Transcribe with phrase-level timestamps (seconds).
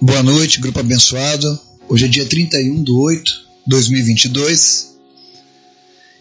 [0.00, 1.60] Boa noite, grupo abençoado.
[1.88, 4.96] Hoje é dia 31 de 8 de 2022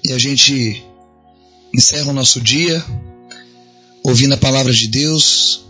[0.03, 0.83] e a gente
[1.73, 2.83] encerra o nosso dia
[4.03, 5.63] ouvindo a palavra de Deus,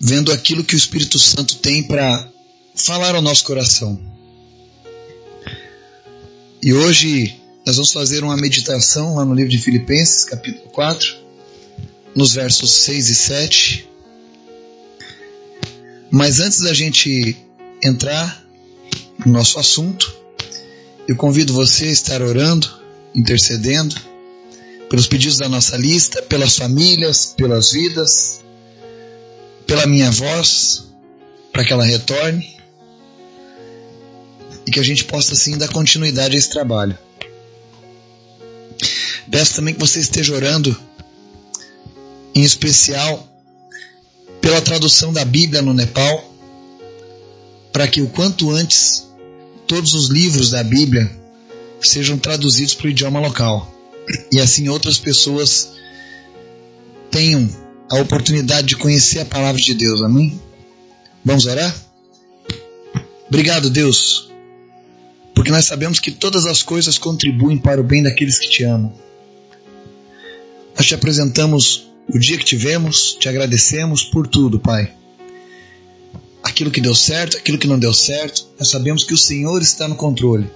[0.00, 2.28] vendo aquilo que o Espírito Santo tem para
[2.74, 4.00] falar ao nosso coração.
[6.62, 7.36] E hoje
[7.66, 11.16] nós vamos fazer uma meditação lá no livro de Filipenses, capítulo 4,
[12.14, 13.88] nos versos 6 e 7.
[16.14, 17.36] Mas antes da gente
[17.82, 18.40] entrar
[19.26, 20.14] no nosso assunto,
[21.08, 22.70] eu convido você a estar orando,
[23.12, 23.96] intercedendo
[24.88, 28.44] pelos pedidos da nossa lista, pelas famílias, pelas vidas,
[29.66, 30.84] pela minha voz,
[31.52, 32.56] para que ela retorne
[34.64, 36.96] e que a gente possa assim dar continuidade a esse trabalho.
[39.28, 40.80] Peço também que você esteja orando,
[42.32, 43.33] em especial
[44.44, 46.22] pela tradução da Bíblia no Nepal,
[47.72, 49.08] para que o quanto antes
[49.66, 51.10] todos os livros da Bíblia
[51.80, 53.74] sejam traduzidos para o idioma local
[54.30, 55.70] e assim outras pessoas
[57.10, 57.48] tenham
[57.90, 60.02] a oportunidade de conhecer a palavra de Deus.
[60.02, 60.38] Amém?
[61.24, 61.74] Vamos orar?
[63.26, 64.30] Obrigado, Deus,
[65.34, 68.92] porque nós sabemos que todas as coisas contribuem para o bem daqueles que te amam.
[70.76, 74.92] Nós te apresentamos o dia que tivemos, te agradecemos por tudo, Pai.
[76.42, 79.88] Aquilo que deu certo, aquilo que não deu certo, nós sabemos que o Senhor está
[79.88, 80.50] no controle.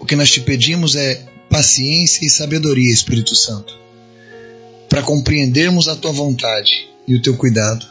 [0.00, 3.78] O que nós te pedimos é paciência e sabedoria, Espírito Santo,
[4.88, 7.86] para compreendermos a tua vontade e o teu cuidado.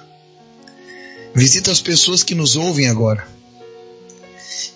[1.34, 3.26] Visita as pessoas que nos ouvem agora.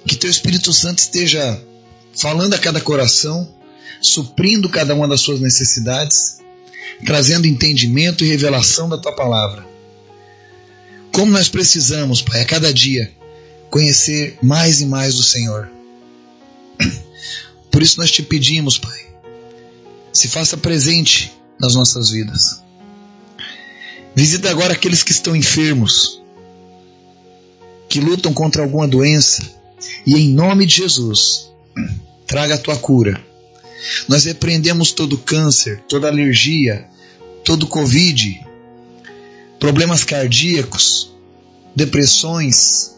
[0.07, 1.61] Que teu Espírito Santo esteja
[2.15, 3.47] falando a cada coração,
[4.01, 6.37] suprindo cada uma das suas necessidades
[7.05, 9.65] trazendo entendimento e revelação da tua palavra.
[11.11, 13.11] Como nós precisamos, Pai, a cada dia
[13.69, 15.69] conhecer mais e mais do Senhor.
[17.71, 19.05] Por isso nós te pedimos, Pai,
[20.13, 22.61] se faça presente nas nossas vidas.
[24.15, 26.21] Visita agora aqueles que estão enfermos,
[27.87, 29.43] que lutam contra alguma doença,
[30.05, 31.51] e em nome de Jesus,
[32.25, 33.26] traga a tua cura
[34.07, 36.87] nós repreendemos todo câncer, toda alergia,
[37.43, 38.45] todo Covid,
[39.59, 41.11] problemas cardíacos,
[41.75, 42.95] depressões.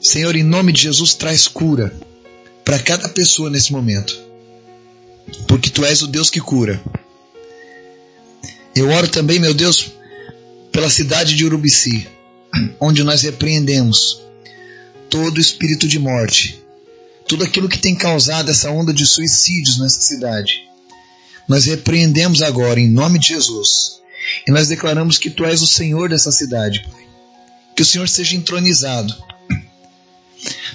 [0.00, 1.94] Senhor, em nome de Jesus, traz cura
[2.64, 4.18] para cada pessoa nesse momento,
[5.46, 6.80] porque Tu és o Deus que cura.
[8.74, 9.92] Eu oro também, meu Deus,
[10.70, 12.06] pela cidade de Urubici,
[12.78, 14.22] onde nós repreendemos
[15.10, 16.62] todo espírito de morte,
[17.28, 20.62] tudo aquilo que tem causado essa onda de suicídios nessa cidade.
[21.46, 24.00] Nós repreendemos agora em nome de Jesus
[24.46, 27.06] e nós declaramos que Tu és o Senhor dessa cidade, Pai.
[27.76, 29.14] Que o Senhor seja entronizado.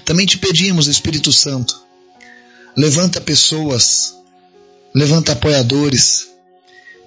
[0.05, 1.81] Também te pedimos, Espírito Santo,
[2.75, 4.15] levanta pessoas,
[4.93, 6.29] levanta apoiadores,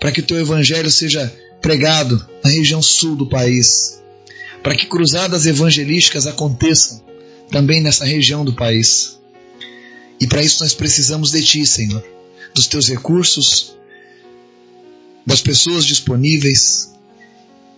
[0.00, 4.00] para que o Teu Evangelho seja pregado na região sul do país,
[4.62, 7.02] para que cruzadas evangelísticas aconteçam
[7.50, 9.16] também nessa região do país.
[10.20, 12.02] E para isso nós precisamos de Ti, Senhor,
[12.54, 13.74] dos Teus recursos,
[15.26, 16.94] das pessoas disponíveis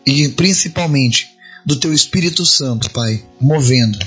[0.06, 3.98] e principalmente do Teu Espírito Santo, Pai, movendo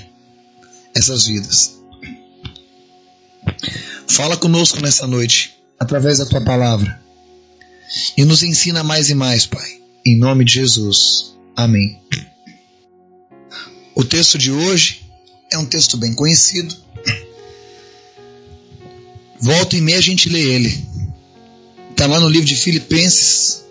[0.96, 1.76] essas vidas.
[4.08, 7.02] Fala conosco nessa noite, através da Tua palavra,
[8.16, 11.36] e nos ensina mais e mais, Pai, em nome de Jesus.
[11.56, 12.00] Amém.
[13.94, 15.02] O texto de hoje
[15.52, 16.76] é um texto bem conhecido
[19.42, 20.88] Volta e meia a gente lê ele.
[21.90, 23.64] Está lá no livro de Filipenses,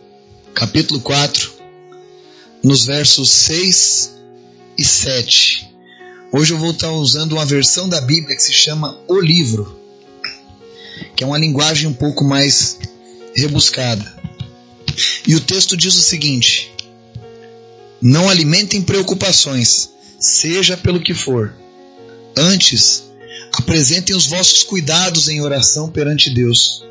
[0.53, 1.53] capítulo 4,
[2.60, 4.16] nos versos 6
[4.76, 5.72] e 7.
[6.32, 9.78] Hoje eu vou estar usando uma versão da Bíblia que se chama O Livro,
[11.14, 12.76] que é uma linguagem um pouco mais
[13.37, 14.19] rebuscada.
[15.25, 16.72] E o texto diz o seguinte:
[18.02, 21.55] Não alimentem preocupações, seja pelo que for.
[22.37, 23.05] Antes,
[23.52, 26.85] Apresentem os vossos cuidados em oração perante Deus.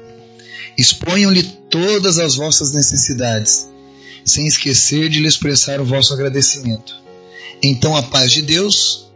[0.77, 3.69] Exponham-lhe todas as vossas necessidades,
[4.25, 6.95] sem esquecer de lhe expressar o vosso agradecimento.
[7.61, 9.09] Então a paz de Deus,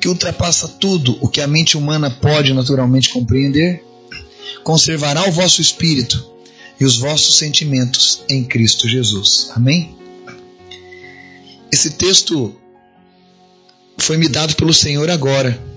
[0.00, 3.84] que ultrapassa tudo o que a mente humana pode naturalmente compreender,
[4.62, 6.32] conservará o vosso espírito
[6.80, 9.50] e os vossos sentimentos em Cristo Jesus.
[9.54, 9.96] Amém?
[11.70, 12.54] Esse texto
[13.98, 15.73] foi me dado pelo Senhor agora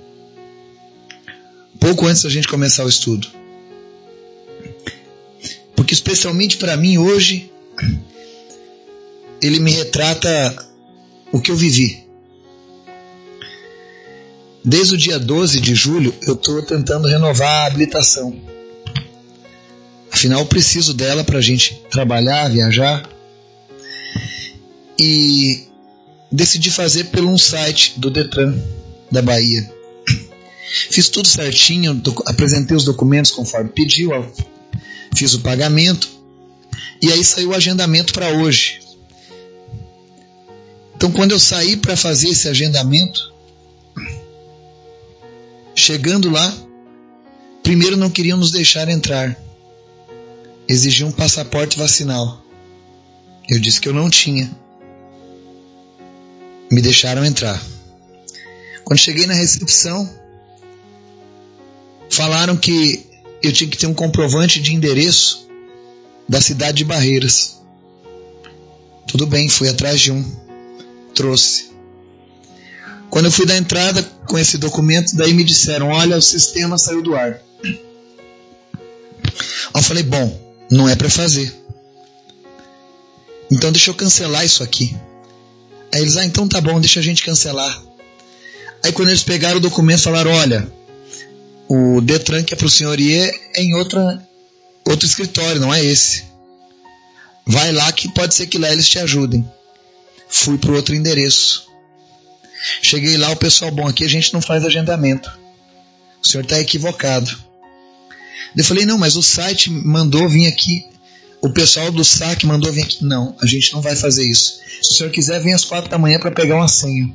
[1.88, 3.30] pouco antes da gente começar o estudo.
[5.74, 7.50] Porque, especialmente para mim, hoje,
[9.42, 10.66] ele me retrata
[11.32, 12.06] o que eu vivi.
[14.66, 18.38] Desde o dia 12 de julho, eu estou tentando renovar a habilitação.
[20.12, 23.10] Afinal, eu preciso dela para a gente trabalhar, viajar.
[25.00, 25.68] E
[26.30, 28.54] decidi fazer pelo um site do Detran
[29.10, 29.77] da Bahia.
[30.70, 34.12] Fiz tudo certinho, apresentei os documentos conforme pediu,
[35.16, 36.10] fiz o pagamento
[37.02, 38.80] e aí saiu o agendamento para hoje.
[40.96, 43.34] Então, quando eu saí para fazer esse agendamento,
[45.76, 46.54] chegando lá,
[47.62, 49.38] primeiro não queriam nos deixar entrar,
[50.68, 52.44] exigiam um passaporte vacinal.
[53.48, 54.52] Eu disse que eu não tinha.
[56.70, 57.62] Me deixaram entrar.
[58.84, 60.10] Quando cheguei na recepção,
[62.10, 63.06] falaram que
[63.42, 65.48] eu tinha que ter um comprovante de endereço
[66.28, 67.58] da cidade de Barreiras.
[69.08, 70.24] Tudo bem, fui atrás de um.
[71.14, 71.72] Trouxe.
[73.10, 77.02] Quando eu fui dar entrada com esse documento, daí me disseram: Olha, o sistema saiu
[77.02, 77.42] do ar.
[79.74, 80.40] Eu falei: Bom,
[80.70, 81.54] não é para fazer.
[83.50, 84.96] Então deixa eu cancelar isso aqui.
[85.94, 87.82] Aí eles: Ah, então tá bom, deixa a gente cancelar.
[88.84, 90.70] Aí quando eles pegaram o documento, falaram: Olha,
[91.68, 94.26] o Detran que é para o senhor ir é em outra,
[94.86, 96.26] outro escritório, não é esse.
[97.46, 99.50] Vai lá que pode ser que lá eles te ajudem.
[100.30, 101.68] Fui para outro endereço.
[102.82, 105.32] Cheguei lá, o pessoal, bom, aqui a gente não faz agendamento.
[106.22, 107.38] O senhor está equivocado.
[108.56, 110.86] Eu falei, não, mas o site mandou vir aqui.
[111.42, 113.04] O pessoal do SAC mandou vir aqui.
[113.06, 114.60] Não, a gente não vai fazer isso.
[114.82, 117.10] Se o senhor quiser, vem às quatro da manhã para pegar uma senha.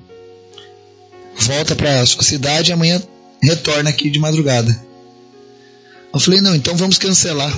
[1.36, 3.02] Volta para a sua cidade e amanhã
[3.42, 4.80] retorna aqui de madrugada.
[6.12, 7.52] Eu falei, não, então vamos cancelar.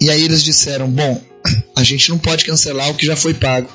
[0.00, 1.22] E aí eles disseram, bom,
[1.74, 3.70] a gente não pode cancelar o que já foi pago.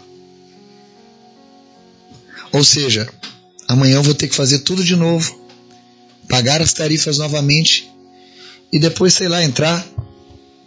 [2.52, 3.10] Ou seja,
[3.68, 5.40] amanhã eu vou ter que fazer tudo de novo,
[6.28, 7.90] pagar as tarifas novamente
[8.72, 9.86] e depois, sei lá, entrar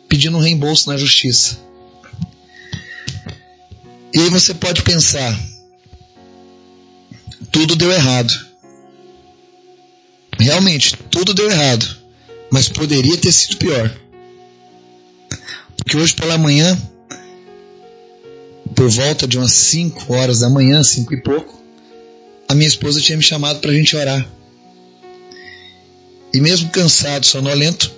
[0.08, 1.58] pedindo um reembolso na justiça.
[4.14, 5.38] E aí você pode pensar,
[7.50, 8.51] tudo deu errado.
[10.42, 11.86] Realmente, tudo deu errado,
[12.50, 13.96] mas poderia ter sido pior.
[15.76, 16.76] Porque hoje pela manhã,
[18.74, 21.62] por volta de umas 5 horas da manhã, 5 e pouco,
[22.48, 24.28] a minha esposa tinha me chamado para a gente orar.
[26.34, 27.92] E mesmo cansado, sonolento,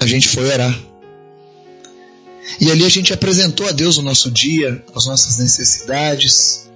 [0.00, 0.80] a gente foi orar.
[2.58, 6.70] E ali a gente apresentou a Deus o nosso dia, as nossas necessidades.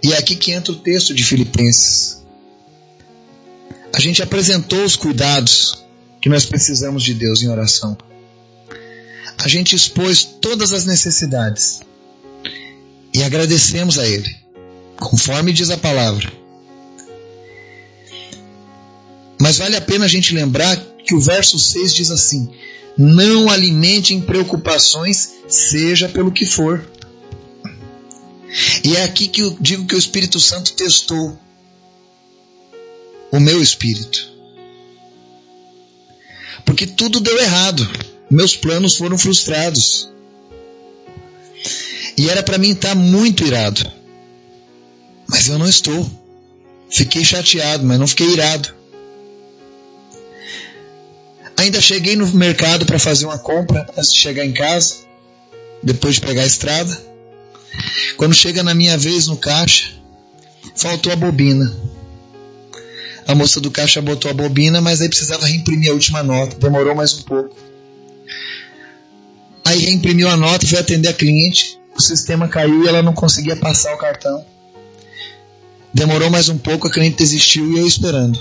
[0.00, 2.15] E é aqui que entra o texto de Filipenses.
[3.94, 5.84] A gente apresentou os cuidados
[6.20, 7.96] que nós precisamos de Deus em oração.
[9.38, 11.80] A gente expôs todas as necessidades
[13.14, 14.46] e agradecemos a Ele
[14.98, 16.32] conforme diz a palavra.
[19.40, 22.50] Mas vale a pena a gente lembrar que o verso 6 diz assim:
[22.96, 26.84] Não alimentem preocupações, seja pelo que for.
[28.82, 31.38] E é aqui que eu digo que o Espírito Santo testou
[33.36, 34.32] o meu espírito.
[36.64, 37.88] Porque tudo deu errado.
[38.30, 40.10] Meus planos foram frustrados.
[42.16, 43.90] E era para mim estar muito irado.
[45.28, 46.10] Mas eu não estou.
[46.90, 48.74] Fiquei chateado, mas não fiquei irado.
[51.56, 54.96] Ainda cheguei no mercado para fazer uma compra antes de chegar em casa,
[55.82, 57.06] depois de pegar a estrada.
[58.16, 59.92] Quando chega na minha vez no caixa,
[60.74, 61.74] faltou a bobina.
[63.26, 66.56] A moça do caixa botou a bobina, mas aí precisava reimprimir a última nota.
[66.56, 67.56] Demorou mais um pouco.
[69.64, 71.78] Aí reimprimiu a nota, foi atender a cliente.
[71.96, 74.44] O sistema caiu e ela não conseguia passar o cartão.
[75.92, 78.40] Demorou mais um pouco, a cliente desistiu e eu esperando.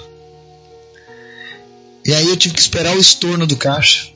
[2.05, 4.09] E aí eu tive que esperar o estorno do caixa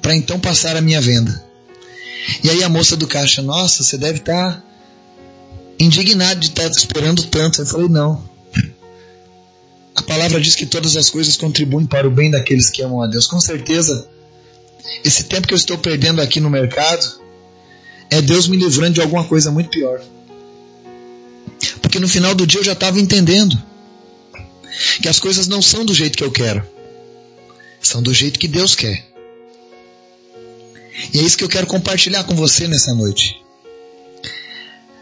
[0.00, 1.44] para então passar a minha venda.
[2.42, 4.62] E aí a moça do caixa, nossa, você deve estar tá
[5.78, 7.60] indignado de estar tá esperando tanto.
[7.60, 8.35] Eu falei, não.
[9.96, 13.06] A palavra diz que todas as coisas contribuem para o bem daqueles que amam a
[13.06, 13.26] Deus.
[13.26, 14.08] Com certeza,
[15.02, 17.20] esse tempo que eu estou perdendo aqui no mercado
[18.10, 20.02] é Deus me livrando de alguma coisa muito pior.
[21.80, 23.60] Porque no final do dia eu já estava entendendo
[25.00, 26.62] que as coisas não são do jeito que eu quero,
[27.80, 29.06] são do jeito que Deus quer.
[31.12, 33.40] E é isso que eu quero compartilhar com você nessa noite.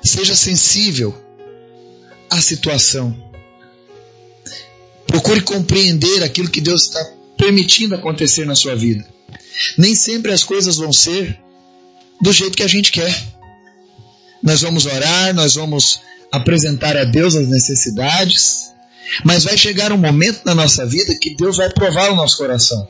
[0.05, 1.15] Seja sensível
[2.31, 3.34] à situação.
[5.15, 9.07] Procure compreender aquilo que Deus está permitindo acontecer na sua vida.
[9.79, 11.39] Nem sempre as coisas vão ser
[12.21, 13.15] do jeito que a gente quer.
[14.43, 16.01] nós vamos orar, nós vamos
[16.33, 18.73] apresentar a Deus as necessidades,
[19.25, 22.89] mas vai chegar um momento na nossa vida que Deus vai provar o nosso coração.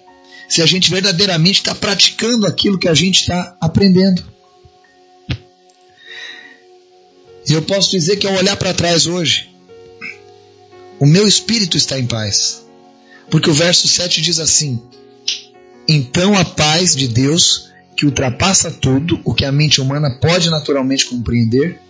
[0.48, 4.24] Se a gente verdadeiramente está praticando aquilo que a gente está aprendendo.
[7.46, 9.53] E eu posso dizer que ao olhar para trás hoje,
[10.98, 12.64] o meu espírito está em paz.
[13.30, 14.82] Porque o verso 7 diz assim:
[15.88, 21.06] Então a paz de Deus, que ultrapassa tudo o que a mente humana pode naturalmente
[21.06, 21.80] compreender,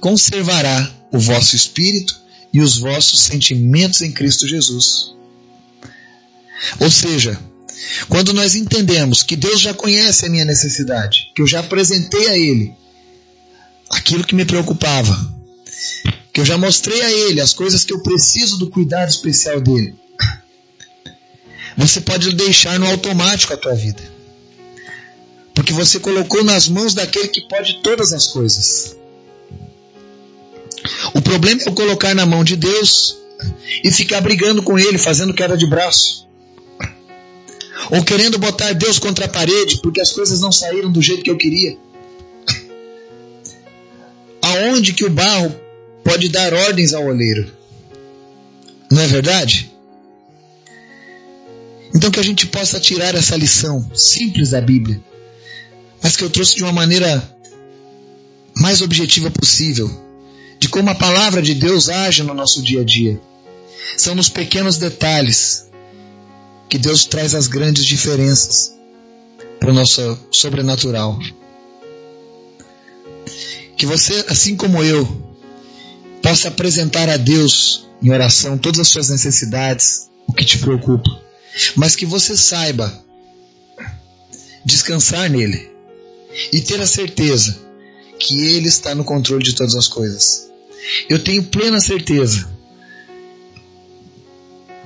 [0.00, 2.18] conservará o vosso espírito
[2.52, 5.14] e os vossos sentimentos em Cristo Jesus.
[6.78, 7.38] Ou seja,
[8.08, 12.36] quando nós entendemos que Deus já conhece a minha necessidade, que eu já apresentei a
[12.36, 12.74] Ele
[13.90, 15.39] aquilo que me preocupava,
[16.32, 19.94] que eu já mostrei a Ele as coisas que eu preciso do cuidado especial dele,
[21.76, 24.02] você pode deixar no automático a tua vida.
[25.54, 28.96] Porque você colocou nas mãos daquele que pode todas as coisas.
[31.14, 33.16] O problema é eu colocar na mão de Deus
[33.82, 36.28] e ficar brigando com ele, fazendo queda de braço.
[37.90, 41.30] Ou querendo botar Deus contra a parede porque as coisas não saíram do jeito que
[41.30, 41.76] eu queria.
[44.42, 45.54] Aonde que o barro
[46.04, 47.50] pode dar ordens ao oleiro?
[48.90, 49.70] Não é verdade?
[51.94, 55.00] Então que a gente possa tirar essa lição simples da Bíblia,
[56.02, 57.22] mas que eu trouxe de uma maneira
[58.56, 59.90] mais objetiva possível,
[60.58, 63.20] de como a palavra de Deus age no nosso dia a dia.
[63.96, 65.68] São nos pequenos detalhes
[66.68, 68.72] que Deus traz as grandes diferenças
[69.58, 71.18] para o nosso sobrenatural.
[73.76, 75.29] Que você, assim como eu,
[76.22, 81.20] possa apresentar a Deus em oração todas as suas necessidades, o que te preocupa
[81.76, 83.04] mas que você saiba
[84.64, 85.70] descansar nele
[86.52, 87.58] e ter a certeza
[88.18, 90.48] que ele está no controle de todas as coisas.
[91.08, 92.48] Eu tenho plena certeza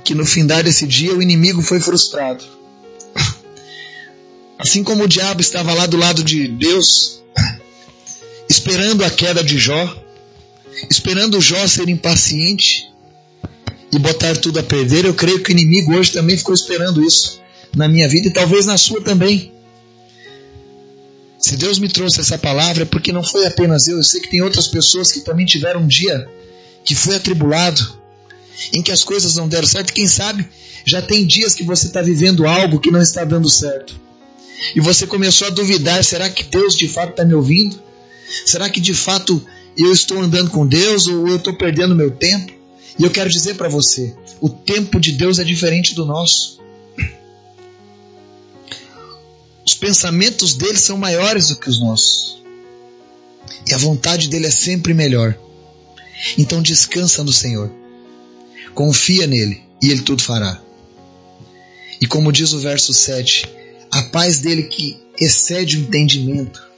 [0.05, 2.45] que no findar desse dia o inimigo foi frustrado.
[4.59, 7.23] Assim como o diabo estava lá do lado de Deus,
[8.49, 10.04] esperando a queda de Jó,
[10.91, 12.89] esperando Jó ser impaciente,
[13.95, 17.41] e botar tudo a perder, eu creio que o inimigo hoje também ficou esperando isso
[17.77, 19.53] na minha vida e talvez na sua também.
[21.39, 24.31] Se Deus me trouxe essa palavra é porque não foi apenas eu, eu sei que
[24.31, 26.29] tem outras pessoas que também tiveram um dia
[26.85, 27.99] que foi atribulado,
[28.73, 29.93] em que as coisas não deram certo.
[29.93, 30.49] Quem sabe
[30.85, 33.95] já tem dias que você está vivendo algo que não está dando certo.
[34.75, 37.81] E você começou a duvidar: será que Deus de fato está me ouvindo?
[38.47, 39.45] Será que de fato
[39.77, 42.53] eu estou andando com Deus ou eu estou perdendo meu tempo?
[42.99, 46.61] E eu quero dizer para você: o tempo de Deus é diferente do nosso.
[49.67, 52.43] Os pensamentos dele são maiores do que os nossos.
[53.67, 55.37] E a vontade dele é sempre melhor.
[56.37, 57.73] Então descansa no Senhor.
[58.75, 60.61] Confia nele e ele tudo fará.
[62.01, 63.49] E como diz o verso 7,
[63.91, 66.74] a paz dele que excede o entendimento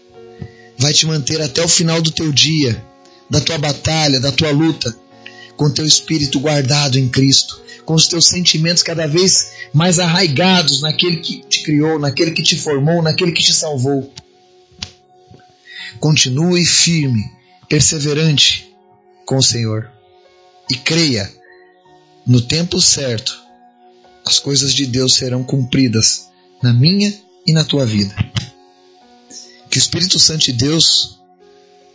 [0.78, 2.82] vai te manter até o final do teu dia,
[3.28, 4.94] da tua batalha, da tua luta
[5.56, 11.16] com teu espírito guardado em Cristo, com os teus sentimentos cada vez mais arraigados naquele
[11.16, 14.12] que te criou, naquele que te formou, naquele que te salvou.
[15.98, 17.24] Continue firme,
[17.68, 18.70] perseverante
[19.24, 19.90] com o Senhor
[20.70, 21.32] e creia,
[22.26, 23.40] no tempo certo,
[24.24, 26.28] as coisas de Deus serão cumpridas
[26.62, 27.14] na minha
[27.46, 28.14] e na tua vida.
[29.70, 31.18] Que o Espírito Santo de Deus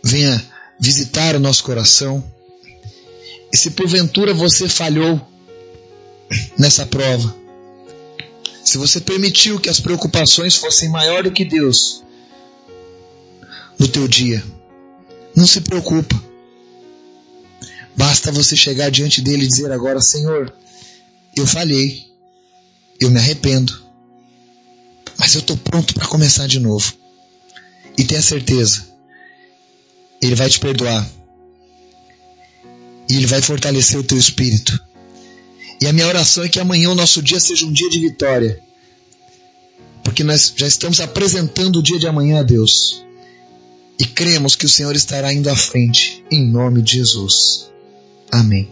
[0.02, 0.44] venha
[0.78, 2.24] visitar o nosso coração
[3.52, 5.20] e se porventura você falhou
[6.58, 7.36] nessa prova,
[8.64, 12.02] se você permitiu que as preocupações fossem maior do que Deus
[13.78, 14.42] no teu dia,
[15.36, 16.22] não se preocupa.
[17.94, 20.52] Basta você chegar diante dele e dizer agora, Senhor,
[21.36, 22.06] eu falhei,
[22.98, 23.82] eu me arrependo,
[25.18, 26.94] mas eu estou pronto para começar de novo.
[27.96, 28.86] E tenha certeza,
[30.20, 31.08] Ele vai te perdoar
[33.08, 34.78] e Ele vai fortalecer o teu espírito.
[35.80, 38.60] E a minha oração é que amanhã o nosso dia seja um dia de vitória,
[40.04, 43.02] porque nós já estamos apresentando o dia de amanhã a Deus
[43.98, 47.70] e cremos que o Senhor estará indo à frente, em nome de Jesus.
[48.30, 48.68] Amém.